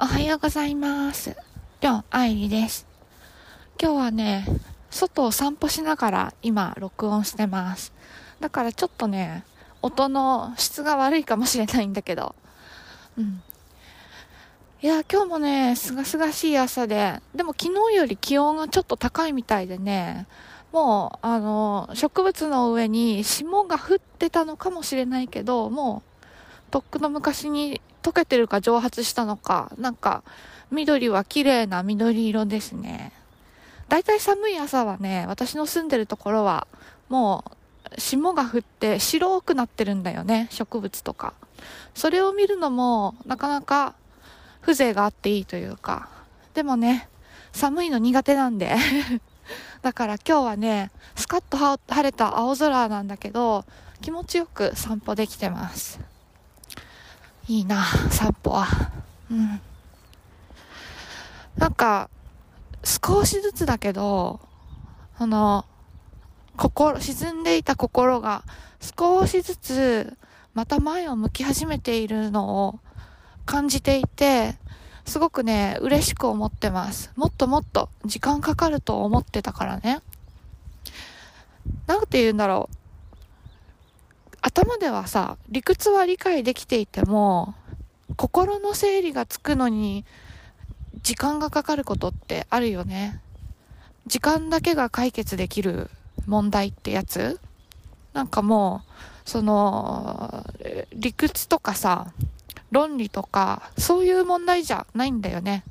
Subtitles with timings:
[0.00, 1.36] おはようございます。
[1.80, 2.86] りょんあいりです。
[3.82, 4.46] 今日はね、
[4.90, 7.92] 外を散歩しながら今録音してます。
[8.38, 9.42] だからちょっとね、
[9.82, 12.36] 音の質が悪いかもしれないんだけど。
[13.16, 13.42] うん。
[14.82, 20.28] いや、今日もね、すがすがしい朝で、でも昨日より気温がちょっと高いみたいでね、
[20.72, 26.17] もう、あの、植物の上に霜が降ってたのかもしれないけど、もう、
[26.70, 30.22] とっくの昔に溶けてるか蒸発したのか、なんか、
[30.70, 33.12] 緑は綺麗な緑色ですね。
[33.88, 36.66] だいたい寒い朝はね、私の住んでるところは、
[37.08, 37.44] も
[37.96, 41.32] う、霜が降って白くなってるんだよね、植物とか。
[41.94, 43.94] それを見るのも、なかなか
[44.60, 46.08] 風情があっていいというか。
[46.54, 47.08] でもね、
[47.52, 48.76] 寒いの苦手なんで。
[49.80, 53.64] だから今日はね、スカッと晴れた青空なんだけど、
[54.02, 55.98] 気持ちよく散歩できてます。
[57.48, 58.66] いいな、散歩は。
[59.30, 59.60] うん。
[61.56, 62.10] なんか、
[62.84, 64.40] 少しずつだけど、
[65.18, 65.64] あの、
[66.58, 68.44] 心、沈んでいた心が
[68.80, 70.16] 少しずつ
[70.54, 72.80] また前を向き始めているのを
[73.46, 74.56] 感じていて、
[75.06, 77.12] すごくね、嬉しく思ってます。
[77.16, 80.02] もっともっと時間かかると思ってたからね。
[81.86, 82.87] なんて言うんだろう。
[84.40, 87.54] 頭ではさ、理屈は理解できていても、
[88.16, 90.04] 心の整理がつくのに
[91.02, 93.20] 時間がかかることってあるよね。
[94.06, 95.90] 時間だけが解決できる
[96.26, 97.40] 問題ってやつ
[98.14, 98.82] なんかも
[99.26, 100.44] う、その、
[100.92, 102.12] 理屈とかさ、
[102.70, 105.64] 論理とか、そういう問題じゃないんだよね。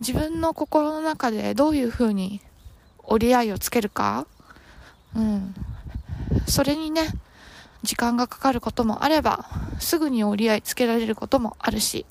[0.00, 2.40] 自分の心の中でどういう風に
[3.04, 4.26] 折り合いをつけるか
[5.14, 5.54] うん。
[6.46, 7.08] それにね、
[7.82, 9.46] 時間がかかることもあれば、
[9.78, 12.06] すぐに折り合いつけられることもあるし、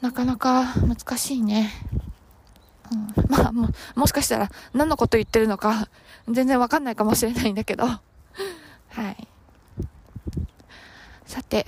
[0.00, 1.70] なかなか難しいね。
[2.92, 5.88] うん、まあも、もしかしたら何のこと言ってるのか
[6.28, 7.84] 全然わかんないかもしれないんだけど。
[7.84, 8.00] は
[9.10, 9.28] い。
[11.26, 11.66] さて、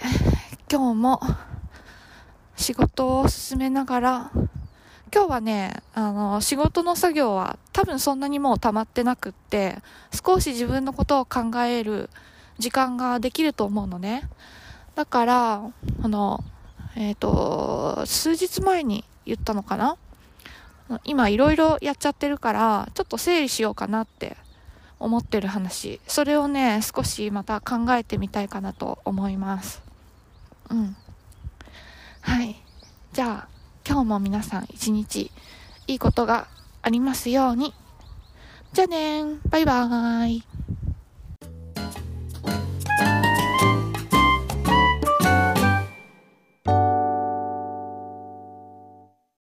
[0.70, 1.20] 今日も
[2.56, 4.30] 仕事を進めながら、
[5.14, 9.78] 今日はね、あの、仕事の作業は多分そんなにもう溜まってなくって、
[10.10, 12.08] 少し自分のことを考える
[12.58, 14.28] 時間ができると思うのね。
[14.94, 15.62] だから、
[16.02, 16.44] あの、
[16.96, 19.96] えっ、ー、と、数日前に言ったのかな？
[21.04, 24.36] 今いろいろやっちゃってるから、ちょっと整理しようかなって
[25.00, 26.00] 思ってる話。
[26.06, 29.82] それをね、少しまた考えてみたいかなと思います。
[30.68, 30.96] うん。
[32.20, 32.62] はい。
[33.12, 33.48] じゃあ、
[33.88, 35.30] 今日も皆さん一日
[35.86, 36.46] いいことが
[36.82, 37.72] ありますように。
[38.74, 39.38] じゃあねー。
[39.48, 40.44] バイバーイ。